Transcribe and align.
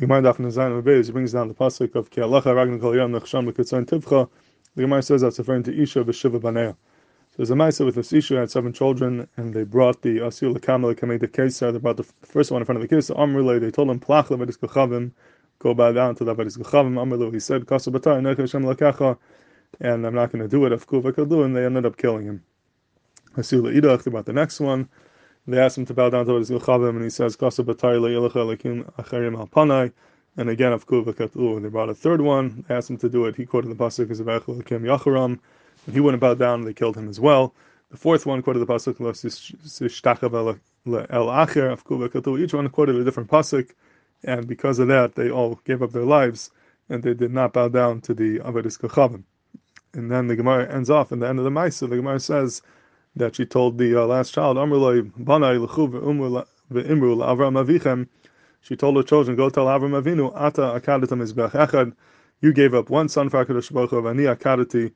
The 0.00 0.06
Gemara 0.06 0.22
Daf 0.22 0.38
Nazayin 0.38 0.82
Beis 0.82 1.12
brings 1.12 1.32
down 1.32 1.48
the 1.48 1.52
pasuk 1.52 1.94
of 1.94 2.08
Ki 2.08 2.22
Alacha 2.22 2.80
Kol 2.80 2.96
Yom 2.96 3.12
Nechsham 3.12 3.52
Tivcha. 3.52 4.30
The 4.74 4.82
Gemara 4.82 5.02
says 5.02 5.20
that's 5.20 5.38
referring 5.38 5.62
to 5.64 5.78
Isha 5.78 6.04
B'Shiva 6.04 6.40
Baneya. 6.40 6.70
So 6.72 7.36
there's 7.36 7.50
a 7.50 7.54
Maisa 7.54 7.84
with 7.84 7.96
this 7.96 8.10
Isha 8.10 8.38
had 8.38 8.50
seven 8.50 8.72
children, 8.72 9.28
and 9.36 9.52
they 9.52 9.62
brought 9.62 10.00
the 10.00 10.16
Asil 10.20 10.56
Lekam 10.56 10.90
Lekamei 10.90 11.20
the 11.20 11.28
Kesar. 11.28 11.74
They 11.74 11.78
brought 11.78 11.98
the 11.98 12.04
first 12.22 12.50
one 12.50 12.62
in 12.62 12.64
front 12.64 12.82
of 12.82 12.88
the 12.88 12.96
Kesar. 12.96 13.14
Amrulay. 13.14 13.60
They 13.60 13.70
told 13.70 13.90
him 13.90 14.00
Plach 14.00 14.28
Levedis 14.28 14.56
Kachavim. 14.56 15.12
Go 15.58 15.74
bow 15.74 15.92
down 15.92 16.14
to 16.14 16.24
the 16.24 16.34
Levedis 16.34 16.56
Kachavim. 16.56 16.94
Amrulay. 16.94 17.34
He 17.34 17.38
said 17.38 17.66
Kasa 17.66 17.90
Batar 17.90 18.22
Nech 18.22 18.38
Hashem. 18.38 19.18
And 19.82 20.06
I'm 20.06 20.14
not 20.14 20.32
going 20.32 20.40
to 20.40 20.48
do 20.48 20.64
it. 20.64 20.72
Of 20.72 20.86
Kuvakadu, 20.86 21.44
and 21.44 21.54
they 21.54 21.66
ended 21.66 21.84
up 21.84 21.98
killing 21.98 22.24
him. 22.24 22.42
Asil 23.36 23.70
Idach. 23.78 24.04
They 24.04 24.10
brought 24.10 24.24
the 24.24 24.32
next 24.32 24.60
one. 24.60 24.88
They 25.50 25.58
asked 25.58 25.78
him 25.78 25.86
to 25.86 25.94
bow 25.94 26.10
down 26.10 26.26
to 26.26 26.34
his 26.34 26.50
Gilchavim, 26.50 26.90
and 26.90 27.02
he 27.02 27.10
says. 27.10 27.36
And 30.36 30.48
again, 30.48 30.72
of 30.72 30.86
Katlu. 30.86 31.62
They 31.62 31.68
brought 31.68 31.88
a 31.88 31.94
third 31.94 32.20
one. 32.20 32.64
They 32.68 32.74
asked 32.74 32.90
him 32.90 32.98
to 32.98 33.08
do 33.08 33.24
it. 33.26 33.34
He 33.34 33.46
quoted 33.46 33.68
the 33.68 33.74
Pasuk 33.74 34.10
as 34.10 34.20
Lekim 34.20 34.82
Yacharam. 34.82 35.40
And 35.86 35.94
he 35.94 36.00
wouldn't 36.00 36.20
bow 36.20 36.34
down, 36.34 36.62
they 36.62 36.72
killed 36.72 36.96
him 36.96 37.08
as 37.08 37.18
well. 37.18 37.52
The 37.90 37.96
fourth 37.96 38.26
one 38.26 38.42
quoted 38.42 38.60
the 38.60 38.66
Pasuk 38.66 39.00
El 41.10 41.30
of. 41.30 42.38
Each 42.38 42.54
one 42.54 42.68
quoted 42.68 42.96
a 42.96 43.04
different 43.04 43.30
Pasuk. 43.30 43.70
And 44.22 44.46
because 44.46 44.78
of 44.78 44.88
that, 44.88 45.14
they 45.14 45.30
all 45.30 45.60
gave 45.64 45.82
up 45.82 45.90
their 45.92 46.04
lives 46.04 46.50
and 46.88 47.02
they 47.02 47.14
did 47.14 47.32
not 47.32 47.52
bow 47.52 47.68
down 47.68 48.00
to 48.02 48.14
the 48.14 48.38
Avedis 48.40 48.78
Kachavim. 48.78 49.24
And 49.94 50.10
then 50.10 50.28
the 50.28 50.36
Gemara 50.36 50.72
ends 50.72 50.90
off 50.90 51.10
in 51.10 51.20
the 51.20 51.28
end 51.28 51.38
of 51.38 51.44
the 51.44 51.50
Maisa. 51.50 51.88
The 51.88 51.96
Gemara 51.96 52.20
says, 52.20 52.62
that 53.16 53.36
she 53.36 53.44
told 53.44 53.78
the 53.78 53.94
uh, 53.96 54.06
last 54.06 54.32
child. 54.32 54.56
She 58.62 58.76
told 58.76 58.96
her 58.96 59.02
children, 59.02 59.36
go 59.36 59.50
tell 59.50 59.66
Avram 59.66 60.00
Avinu, 60.00 60.32
Ata 60.34 60.80
mizbech 60.80 61.50
echad. 61.52 61.94
You 62.40 62.52
gave 62.52 62.74
up 62.74 62.88
one 62.90 63.08
son 63.08 63.28
for 63.28 63.44
HaKadosh 63.44 63.72
Baruch 63.72 63.90
akadati. 63.90 64.92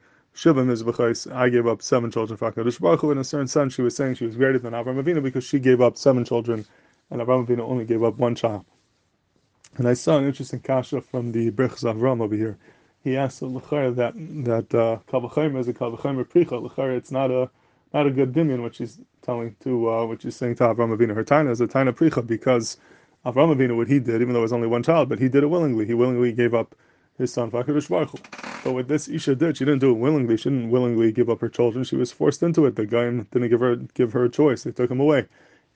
I 1.32 1.48
gave 1.48 1.66
up 1.66 1.82
seven 1.82 2.10
children 2.10 2.36
for 2.36 2.52
HaKadosh 2.52 2.80
Baruch 2.80 3.16
a 3.16 3.24
certain 3.24 3.48
sense, 3.48 3.74
she 3.74 3.82
was 3.82 3.96
saying 3.96 4.14
she 4.14 4.26
was 4.26 4.36
greater 4.36 4.58
than 4.58 4.72
Avram 4.72 5.02
Avinu 5.02 5.22
because 5.22 5.44
she 5.44 5.58
gave 5.58 5.80
up 5.80 5.96
seven 5.96 6.24
children, 6.24 6.64
and 7.10 7.20
Avram 7.20 7.46
Avinu 7.46 7.60
only 7.60 7.84
gave 7.84 8.02
up 8.02 8.16
one 8.16 8.34
child. 8.34 8.64
And 9.76 9.88
I 9.88 9.94
saw 9.94 10.18
an 10.18 10.24
interesting 10.24 10.60
kasha 10.60 11.00
from 11.00 11.32
the 11.32 11.50
Brechs 11.50 11.82
Avram 11.84 12.22
over 12.22 12.34
here. 12.34 12.58
He 13.02 13.16
asked 13.16 13.42
L'char 13.42 13.90
that 13.96 14.14
that 14.44 14.74
uh, 14.74 14.98
is 15.58 15.68
a 15.68 15.74
Kavachaim 15.74 16.24
Pricha. 16.24 16.96
It's 16.96 17.10
not 17.10 17.30
a 17.30 17.50
not 17.94 18.08
a 18.08 18.12
good 18.12 18.34
dimion, 18.34 18.62
what 18.62 18.76
she's 18.76 19.00
telling 19.22 19.56
to, 19.64 19.90
uh, 19.90 20.06
what 20.06 20.22
she's 20.22 20.36
saying 20.36 20.56
to 20.56 20.64
Avram 20.64 20.96
Avinu. 20.96 21.14
Her 21.16 21.24
taina 21.24 21.52
is 21.52 21.62
a 21.62 21.68
taina 21.68 21.92
pricha 21.94 22.26
because 22.26 22.78
Avram 23.26 23.56
Avinu, 23.56 23.76
what 23.78 23.88
he 23.88 24.00
did, 24.00 24.22
even 24.22 24.34
though 24.34 24.40
it 24.40 24.44
was 24.44 24.54
only 24.54 24.68
one 24.68 24.84
child, 24.84 25.10
but 25.10 25.20
he 25.20 25.28
did 25.30 25.44
it 25.44 25.48
willingly. 25.48 25.86
He 25.86 25.94
willingly 25.94 26.32
gave 26.32 26.54
up 26.54 26.76
his 27.18 27.32
son 27.32 27.50
Vakadosh 27.52 27.90
Baruch 27.90 28.12
But 28.64 28.74
what 28.74 28.88
this 28.88 29.08
Isha 29.08 29.36
did, 29.36 29.58
she 29.58 29.66
didn't 29.66 29.80
do 29.80 29.92
it 29.92 29.98
willingly. 29.98 30.38
She 30.38 30.50
didn't 30.50 30.70
willingly 30.70 31.12
give 31.12 31.30
up 31.30 31.40
her 31.42 31.50
children. 31.50 31.84
She 31.84 31.96
was 31.96 32.12
forced 32.12 32.42
into 32.44 32.66
it. 32.66 32.76
The 32.76 32.86
guy 32.86 33.04
didn't 33.06 33.50
give 33.50 33.60
her 33.60 33.76
give 33.76 34.12
her 34.14 34.24
a 34.26 34.30
choice. 34.30 34.64
They 34.64 34.72
took 34.72 34.90
him 34.90 35.00
away, 35.00 35.26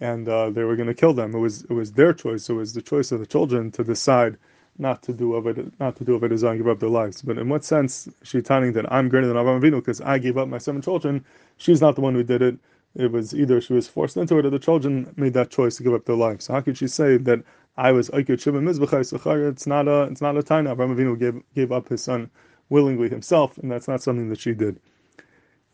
and 0.01 0.29
uh, 0.29 0.51
they 0.51 0.65
were 0.65 0.77
going 0.77 0.89
to 0.89 0.95
kill 0.95 1.15
them. 1.15 1.35
It 1.35 1.41
was 1.41 1.65
it 1.65 1.73
was 1.75 1.93
their 1.95 2.15
choice. 2.15 2.51
It 2.51 2.55
was 2.55 2.75
the 2.75 2.83
choice 2.83 3.13
of 3.13 3.21
the 3.21 3.27
children 3.27 3.73
to 3.73 3.85
decide 3.85 4.39
not 4.79 5.03
to 5.05 5.13
do 5.13 5.37
it, 5.49 5.81
not 5.81 5.97
to 5.97 6.05
do 6.05 6.15
of 6.15 6.25
it 6.25 6.33
and 6.33 6.59
give 6.59 6.69
up 6.69 6.81
their 6.81 6.89
lives. 6.89 7.23
But 7.23 7.39
in 7.39 7.49
what 7.49 7.65
sense 7.65 8.09
she 8.23 8.43
telling 8.43 8.73
that 8.75 8.91
I'm 8.93 9.09
greater 9.09 9.27
than 9.27 9.37
Avram 9.37 9.61
Avinu 9.61 9.77
because 9.77 10.01
I 10.01 10.19
gave 10.19 10.39
up 10.39 10.49
my 10.49 10.59
seven 10.59 10.83
children? 10.83 11.25
She's 11.57 11.81
not 11.81 11.95
the 11.97 12.01
one 12.01 12.15
who 12.15 12.23
did 12.23 12.43
it. 12.43 12.59
It 12.95 13.13
was 13.13 13.35
either 13.35 13.61
she 13.61 13.75
was 13.75 13.89
forced 13.89 14.17
into 14.17 14.39
it 14.39 14.47
or 14.47 14.51
the 14.51 14.59
children 14.59 15.13
made 15.17 15.35
that 15.35 15.51
choice 15.51 15.77
to 15.77 15.83
give 15.83 15.95
up 15.95 16.05
their 16.07 16.17
lives. 16.17 16.47
So 16.47 16.55
how 16.55 16.61
could 16.61 16.79
she 16.79 16.89
say 16.89 17.17
that 17.19 17.43
I 17.77 17.93
was 17.93 18.11
Aikut 18.11 19.49
It's 19.49 19.67
not 19.67 19.89
a 19.89 20.03
it's 20.05 20.21
not 20.21 20.37
a 20.37 20.43
taina. 20.43 20.75
Avram 20.75 20.95
Avinu 20.97 21.19
gave 21.19 21.43
gave 21.55 21.73
up 21.73 21.89
his 21.89 22.03
son 22.03 22.31
willingly 22.71 23.09
himself, 23.09 23.59
and 23.59 23.71
that's 23.71 23.89
not 23.89 24.03
something 24.03 24.29
that 24.31 24.41
she 24.41 24.55
did. 24.55 24.81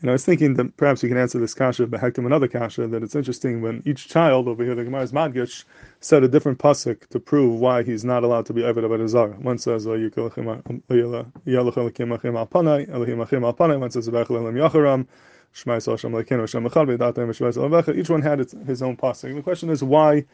And 0.00 0.11
I 0.11 0.12
was 0.12 0.25
thinking 0.25 0.55
that 0.55 0.77
perhaps 0.77 1.03
you 1.03 1.09
can 1.09 1.17
answer 1.17 1.39
this 1.39 1.55
kasha, 1.55 1.86
but 1.86 2.01
hektim 2.01 2.27
another 2.27 2.48
kasha, 2.48 2.86
that 2.89 3.02
it's 3.02 3.14
interesting 3.14 3.63
when 3.63 3.83
each 3.86 4.08
child 4.08 4.48
over 4.48 4.64
here, 4.64 4.74
the 4.74 4.85
Gemara's 4.85 5.13
Madgish, 5.13 5.64
said 6.01 6.23
a 6.23 6.29
different 6.29 6.58
pasuk 6.58 7.07
to 7.08 7.20
prove 7.20 7.58
why 7.58 7.83
he's 7.83 8.05
not 8.05 8.23
allowed 8.23 8.45
to 8.46 8.52
be 8.52 8.63
Eved 8.63 8.85
Abed 8.85 9.01
Azar. 9.01 9.29
One 9.29 9.57
says, 9.57 9.86
um, 9.86 9.92
One 9.92 10.11
says, 17.40 17.96
each 17.96 18.11
one 18.11 18.23
had 18.23 18.40
its, 18.40 18.55
his 18.67 18.83
own 18.83 18.96
pasuk. 18.96 19.35
The 19.35 19.42
question 19.42 19.70
is, 19.70 19.83
why 19.83 20.24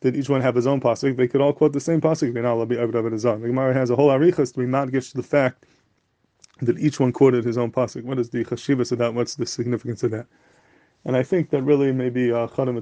did 0.00 0.16
each 0.16 0.28
one 0.28 0.42
have 0.42 0.54
his 0.54 0.66
own 0.66 0.80
pasuk? 0.80 1.16
They 1.16 1.28
could 1.28 1.40
all 1.40 1.52
quote 1.52 1.72
the 1.72 1.80
same 1.80 2.00
pasuk. 2.00 2.34
The 2.34 3.48
Gemara 3.48 3.74
has 3.74 3.90
a 3.90 3.96
whole 3.96 4.10
arichas 4.10 4.52
to 4.52 4.58
be 4.58 4.66
Madgish 4.66 5.12
to 5.12 5.16
the 5.16 5.22
fact 5.22 5.64
that 6.60 6.78
each 6.78 7.00
one 7.00 7.12
quoted 7.12 7.44
his 7.44 7.58
own 7.58 7.72
pasuk. 7.72 8.04
What 8.04 8.18
is 8.18 8.30
the 8.30 8.44
chashivas 8.44 8.92
of 8.92 8.98
that? 8.98 9.14
What's 9.14 9.34
the 9.34 9.46
significance 9.46 10.02
of 10.02 10.10
that? 10.12 10.26
And 11.04 11.16
I 11.16 11.22
think 11.22 11.50
that 11.50 11.62
really 11.62 11.92
maybe 11.92 12.32
uh, 12.32 12.46
chadam 12.48 12.78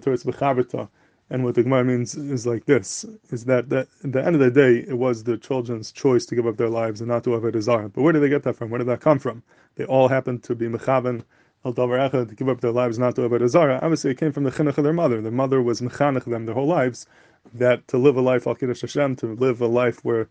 uh, 0.74 0.86
and 1.30 1.44
what 1.44 1.54
the 1.54 1.62
Gemara 1.62 1.84
means 1.84 2.14
is 2.14 2.46
like 2.46 2.66
this: 2.66 3.04
is 3.30 3.46
that, 3.46 3.70
that 3.70 3.88
at 4.04 4.12
the 4.12 4.24
end 4.24 4.36
of 4.36 4.40
the 4.40 4.50
day, 4.50 4.84
it 4.86 4.98
was 4.98 5.24
the 5.24 5.38
children's 5.38 5.90
choice 5.90 6.26
to 6.26 6.34
give 6.34 6.46
up 6.46 6.56
their 6.56 6.68
lives 6.68 7.00
and 7.00 7.08
not 7.08 7.24
to 7.24 7.32
have 7.32 7.44
a 7.44 7.50
desire. 7.50 7.88
But 7.88 8.02
where 8.02 8.12
did 8.12 8.20
they 8.20 8.28
get 8.28 8.42
that 8.42 8.56
from? 8.56 8.70
Where 8.70 8.78
did 8.78 8.88
that 8.88 9.00
come 9.00 9.18
from? 9.18 9.42
They 9.76 9.84
all 9.84 10.08
happened 10.08 10.42
to 10.44 10.54
be 10.54 10.66
mechaven 10.66 11.24
al 11.64 11.72
davar 11.72 12.10
to 12.28 12.34
give 12.34 12.48
up 12.48 12.60
their 12.60 12.72
lives 12.72 12.98
not 12.98 13.16
to 13.16 13.22
have 13.22 13.32
a 13.32 13.38
desire. 13.38 13.78
Obviously, 13.82 14.10
it 14.10 14.18
came 14.18 14.32
from 14.32 14.44
the 14.44 14.50
chinuch 14.50 14.76
of 14.76 14.84
their 14.84 14.92
mother. 14.92 15.20
Their 15.22 15.32
mother 15.32 15.62
was 15.62 15.80
mechanech 15.80 16.24
them 16.24 16.44
their 16.44 16.54
whole 16.54 16.66
lives 16.66 17.06
that 17.54 17.88
to 17.88 17.98
live 17.98 18.16
a 18.16 18.20
life 18.20 18.46
al 18.46 18.54
kiddush 18.54 18.82
Hashem, 18.82 19.16
to 19.16 19.26
live 19.34 19.60
a 19.60 19.66
life 19.66 20.04
where 20.04 20.28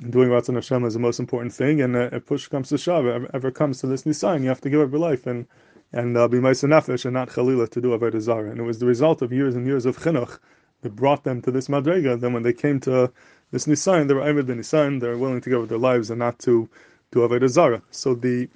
doing 0.00 0.28
Ratzon 0.28 0.54
Hashem 0.54 0.84
is 0.84 0.94
the 0.94 1.00
most 1.00 1.18
important 1.18 1.52
thing, 1.52 1.80
and 1.80 1.96
uh, 1.96 2.10
if 2.12 2.26
push 2.26 2.46
comes 2.48 2.68
to 2.68 2.78
shove, 2.78 3.06
ever, 3.06 3.28
ever 3.34 3.50
comes 3.50 3.80
to 3.80 3.86
this 3.86 4.06
Nisan, 4.06 4.42
you 4.42 4.48
have 4.48 4.60
to 4.60 4.70
give 4.70 4.80
up 4.80 4.90
your 4.90 5.00
life 5.00 5.26
and 5.26 5.46
and 5.92 6.16
uh, 6.16 6.28
be 6.28 6.38
Maisa 6.38 6.68
Nefesh 6.68 7.06
and 7.06 7.14
not 7.14 7.30
Chalila 7.30 7.68
to 7.70 7.80
do 7.80 7.98
Avodah 7.98 8.20
Zarah. 8.20 8.50
And 8.50 8.60
it 8.60 8.62
was 8.62 8.78
the 8.78 8.86
result 8.86 9.22
of 9.22 9.32
years 9.32 9.56
and 9.56 9.66
years 9.66 9.86
of 9.86 9.98
Chinuch 9.98 10.38
that 10.82 10.94
brought 10.94 11.24
them 11.24 11.40
to 11.42 11.50
this 11.50 11.68
Madrega. 11.68 12.20
Then 12.20 12.34
when 12.34 12.42
they 12.42 12.52
came 12.52 12.78
to 12.80 13.10
this 13.52 13.66
Nisan, 13.66 14.06
they 14.06 14.12
were 14.12 14.20
Aymed 14.20 14.46
ben 14.46 14.58
Nisan, 14.58 14.98
they 14.98 15.08
were 15.08 15.16
willing 15.16 15.40
to 15.40 15.48
give 15.48 15.62
up 15.62 15.68
their 15.70 15.78
lives 15.78 16.10
and 16.10 16.18
not 16.18 16.38
to 16.40 16.68
do 17.10 17.20
Avodah 17.20 17.48
Zarah. 17.48 17.82
So 17.90 18.14
the 18.14 18.48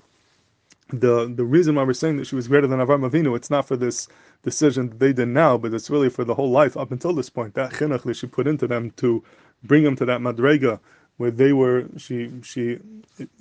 the 0.93 1.33
the 1.35 1.45
reason 1.45 1.75
why 1.75 1.85
we're 1.85 1.95
saying 1.95 2.19
that 2.19 2.27
she 2.27 2.35
was 2.35 2.49
greater 2.49 2.67
than 2.67 2.81
Avram 2.81 3.09
Avinu, 3.09 3.35
it's 3.35 3.51
not 3.51 3.67
for 3.67 3.77
this 3.77 4.09
decision 4.43 4.91
that 4.91 4.99
they 4.99 5.13
did 5.13 5.29
now, 5.29 5.57
but 5.57 5.73
it's 5.73 5.89
really 5.89 6.11
for 6.11 6.25
the 6.25 6.35
whole 6.35 6.51
life 6.51 6.77
up 6.77 6.93
until 6.93 7.15
this 7.15 7.31
point. 7.31 7.55
That 7.55 7.73
chinuch 7.73 8.03
that 8.03 8.15
she 8.15 8.27
put 8.27 8.47
into 8.47 8.67
them 8.67 8.91
to 8.99 9.25
bring 9.65 9.85
them 9.85 9.97
to 9.97 10.05
that 10.05 10.21
madrega 10.21 10.81
where 11.17 11.31
they 11.31 11.53
were 11.53 11.87
she 11.97 12.31
she 12.43 12.79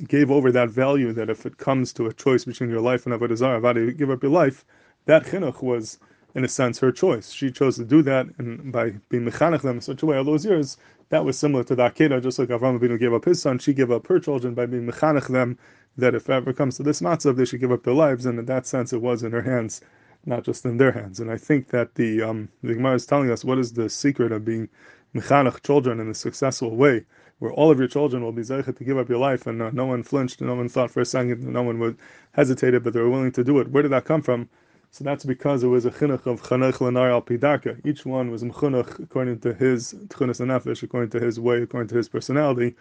gave 0.07 0.29
over 0.29 0.51
that 0.51 0.69
value 0.69 1.13
that 1.13 1.29
if 1.29 1.45
it 1.45 1.57
comes 1.57 1.93
to 1.93 2.07
a 2.07 2.13
choice 2.13 2.45
between 2.45 2.69
your 2.69 2.81
life 2.81 3.05
and 3.05 3.15
avodah 3.15 3.37
zarah, 3.37 3.57
about 3.57 3.73
to 3.73 3.91
give 3.93 4.09
up 4.09 4.21
your 4.23 4.31
life, 4.31 4.65
that 5.05 5.25
chinuch 5.25 5.61
was 5.61 5.97
in 6.35 6.43
a 6.43 6.47
sense 6.47 6.79
her 6.79 6.91
choice. 6.91 7.31
She 7.31 7.51
chose 7.51 7.75
to 7.77 7.85
do 7.85 8.01
that, 8.03 8.27
and 8.37 8.71
by 8.71 8.91
being 9.09 9.25
mechanech 9.25 9.61
them 9.61 9.77
in 9.77 9.81
such 9.81 10.01
a 10.01 10.05
way 10.05 10.17
all 10.17 10.23
those 10.23 10.45
years, 10.45 10.77
that 11.09 11.25
was 11.25 11.37
similar 11.37 11.63
to 11.65 11.75
the 11.75 11.89
Akedah, 11.89 12.23
just 12.23 12.39
like 12.39 12.49
Avram 12.49 12.79
Avinu 12.79 12.97
gave 12.97 13.13
up 13.13 13.25
his 13.25 13.41
son, 13.41 13.59
she 13.59 13.73
gave 13.73 13.91
up 13.91 14.07
her 14.07 14.19
children 14.19 14.53
by 14.53 14.65
being 14.65 14.87
mechanech 14.87 15.27
them. 15.27 15.57
That 15.97 16.15
if 16.15 16.29
ever 16.29 16.53
comes 16.53 16.77
to 16.77 16.83
this 16.83 17.01
matzav, 17.01 17.35
they 17.35 17.43
should 17.43 17.59
give 17.59 17.71
up 17.71 17.83
their 17.83 17.93
lives, 17.93 18.25
and 18.25 18.39
in 18.39 18.45
that 18.45 18.65
sense, 18.65 18.93
it 18.93 19.01
was 19.01 19.23
in 19.23 19.33
her 19.33 19.41
hands, 19.41 19.81
not 20.25 20.43
just 20.45 20.65
in 20.65 20.77
their 20.77 20.93
hands. 20.93 21.19
And 21.19 21.29
I 21.29 21.37
think 21.37 21.67
that 21.69 21.95
the 21.95 22.21
um, 22.21 22.47
the 22.63 22.75
Gemara 22.75 22.95
is 22.95 23.05
telling 23.05 23.29
us 23.29 23.43
what 23.43 23.57
is 23.57 23.73
the 23.73 23.89
secret 23.89 24.31
of 24.31 24.45
being 24.45 24.69
mechanech 25.13 25.63
children 25.63 25.99
in 25.99 26.09
a 26.09 26.13
successful 26.13 26.77
way 26.77 27.05
where 27.41 27.51
all 27.53 27.71
of 27.71 27.79
your 27.79 27.87
children 27.87 28.21
will 28.21 28.31
be 28.31 28.43
zeichet 28.43 28.77
to 28.77 28.83
give 28.83 28.99
up 28.99 29.09
your 29.09 29.17
life, 29.17 29.47
and 29.47 29.63
uh, 29.63 29.71
no 29.73 29.87
one 29.87 30.03
flinched, 30.03 30.41
and 30.41 30.47
no 30.47 30.53
one 30.53 30.69
thought 30.69 30.91
for 30.91 31.01
a 31.01 31.05
second, 31.05 31.43
no 31.43 31.63
one 31.63 31.79
would 31.79 31.97
hesitated, 32.33 32.83
but 32.83 32.93
they 32.93 32.99
were 32.99 33.09
willing 33.09 33.31
to 33.31 33.43
do 33.43 33.57
it. 33.59 33.67
Where 33.69 33.81
did 33.81 33.91
that 33.91 34.05
come 34.05 34.21
from? 34.21 34.47
So 34.91 35.03
that's 35.03 35.25
because 35.25 35.63
it 35.63 35.67
was 35.67 35.83
a 35.83 35.89
chinuch 35.89 36.27
of 36.27 36.43
chanech 36.43 36.73
lenar 36.73 37.09
al 37.09 37.23
pidaka. 37.23 37.83
Each 37.83 38.05
one 38.05 38.29
was 38.29 38.43
mchunuch 38.43 38.99
according 38.99 39.39
to 39.39 39.55
his 39.55 39.95
tchunas 40.09 40.39
nefesh, 40.39 40.83
according 40.83 41.09
to 41.09 41.19
his 41.19 41.39
way, 41.39 41.63
according 41.63 41.87
to 41.87 41.95
his 41.95 42.09
personality, 42.09 42.75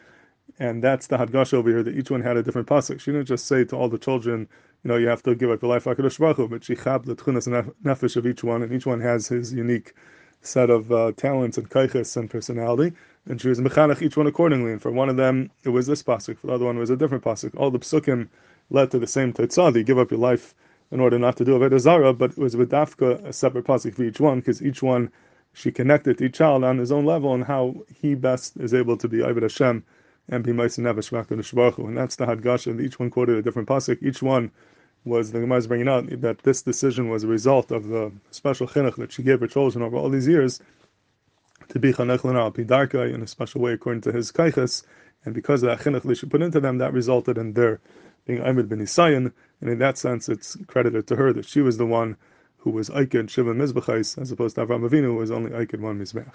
and 0.58 0.84
that's 0.84 1.06
the 1.06 1.16
hadgash 1.16 1.54
over 1.54 1.70
here. 1.70 1.82
That 1.82 1.96
each 1.96 2.10
one 2.10 2.20
had 2.20 2.36
a 2.36 2.42
different 2.42 2.68
pasuk. 2.68 3.00
She 3.00 3.12
didn't 3.12 3.28
just 3.28 3.46
say 3.46 3.64
to 3.64 3.76
all 3.76 3.88
the 3.88 3.96
children, 3.96 4.46
you 4.84 4.88
know, 4.88 4.96
you 4.98 5.06
have 5.06 5.22
to 5.22 5.34
give 5.34 5.50
up 5.50 5.62
your 5.62 5.70
life 5.70 5.84
Baruch 5.84 6.50
but 6.50 6.64
she 6.64 6.74
chab 6.74 7.06
the 7.06 7.16
tchunas 7.16 7.48
nefesh 7.82 8.16
of 8.16 8.26
each 8.26 8.44
one, 8.44 8.62
and 8.62 8.74
each 8.74 8.84
one 8.84 9.00
has 9.00 9.28
his 9.28 9.54
unique 9.54 9.94
set 10.42 10.68
of 10.68 10.92
uh, 10.92 11.12
talents 11.16 11.56
and 11.56 11.70
kaiches 11.70 12.14
and 12.18 12.28
personality 12.28 12.94
and 13.26 13.40
she 13.40 13.48
was 13.48 13.60
mechanech 13.60 14.02
each 14.02 14.16
one 14.16 14.26
accordingly. 14.26 14.72
And 14.72 14.80
for 14.82 14.90
one 14.90 15.08
of 15.08 15.16
them, 15.16 15.50
it 15.64 15.70
was 15.70 15.86
this 15.86 16.02
pasuk. 16.02 16.38
For 16.38 16.48
the 16.48 16.54
other 16.54 16.64
one, 16.64 16.78
was 16.78 16.90
a 16.90 16.96
different 16.96 17.24
pasuk. 17.24 17.56
All 17.56 17.70
the 17.70 17.78
psukim 17.78 18.28
led 18.70 18.90
to 18.90 18.98
the 18.98 19.06
same 19.06 19.32
tetzah. 19.32 19.74
You 19.74 19.84
give 19.84 19.98
up 19.98 20.10
your 20.10 20.20
life 20.20 20.54
in 20.90 21.00
order 21.00 21.18
not 21.18 21.36
to 21.36 21.44
do 21.44 21.58
avodah 21.58 21.78
zara, 21.78 22.12
but 22.12 22.32
it 22.32 22.38
was 22.38 22.56
with 22.56 22.70
dafka 22.70 23.24
a 23.24 23.32
separate 23.32 23.64
pasuk 23.64 23.94
for 23.94 24.04
each 24.04 24.20
one 24.20 24.40
because 24.40 24.62
each 24.62 24.82
one 24.82 25.10
she 25.52 25.70
connected 25.70 26.18
to 26.18 26.24
each 26.24 26.34
child 26.34 26.64
on 26.64 26.78
his 26.78 26.92
own 26.92 27.04
level 27.04 27.34
and 27.34 27.44
how 27.44 27.74
he 28.00 28.14
best 28.14 28.56
is 28.58 28.72
able 28.72 28.96
to 28.96 29.08
be 29.08 29.18
Ived 29.18 29.42
Hashem 29.42 29.84
and 30.28 30.44
be 30.44 30.52
Meisin 30.52 30.84
Nevesh 30.84 31.10
Baruch 31.10 31.78
And 31.78 31.96
that's 31.96 32.16
the 32.16 32.26
Hadgash, 32.26 32.68
and 32.68 32.80
each 32.80 33.00
one 33.00 33.10
quoted 33.10 33.36
a 33.36 33.42
different 33.42 33.68
pasuk. 33.68 33.98
Each 34.00 34.22
one 34.22 34.50
was 35.04 35.32
the 35.32 35.40
Gemara 35.40 35.58
is 35.58 35.66
bringing 35.66 35.88
out 35.88 36.08
that 36.20 36.38
this 36.42 36.62
decision 36.62 37.08
was 37.08 37.24
a 37.24 37.26
result 37.26 37.72
of 37.72 37.88
the 37.88 38.12
special 38.30 38.68
chinuch 38.68 38.96
that 38.96 39.12
she 39.12 39.22
gave 39.22 39.40
her 39.40 39.46
children 39.46 39.82
over 39.82 39.96
all 39.96 40.10
these 40.10 40.28
years 40.28 40.60
to 41.70 41.78
be 41.78 41.92
chanech 41.92 42.24
al 42.24 42.52
pidarka 42.52 43.12
in 43.12 43.22
a 43.22 43.26
special 43.26 43.60
way 43.60 43.72
according 43.72 44.02
to 44.02 44.12
his 44.12 44.30
kaiches, 44.30 44.84
and 45.24 45.34
because 45.34 45.62
of 45.62 45.70
that 45.70 45.80
chinuch 45.80 46.02
they 46.02 46.14
should 46.14 46.30
put 46.30 46.42
into 46.42 46.60
them, 46.60 46.78
that 46.78 46.92
resulted 46.92 47.38
in 47.38 47.54
their 47.54 47.80
being 48.26 48.42
Ahmed 48.42 48.68
ben 48.68 48.80
and 48.80 49.32
in 49.70 49.78
that 49.78 49.98
sense 49.98 50.28
it's 50.28 50.56
credited 50.66 51.06
to 51.06 51.16
her 51.16 51.32
that 51.32 51.46
she 51.46 51.60
was 51.60 51.78
the 51.78 51.86
one 51.86 52.16
who 52.58 52.70
was 52.70 52.90
Aikid 52.90 53.30
Shiva 53.30 53.54
Mizbechais, 53.54 54.20
as 54.20 54.30
opposed 54.30 54.56
to 54.56 54.66
Avram 54.66 54.88
Avinu, 54.88 55.04
who 55.04 55.14
was 55.14 55.30
only 55.30 55.50
Aikid 55.50 55.80
one 55.80 55.98
Mizbech. 55.98 56.34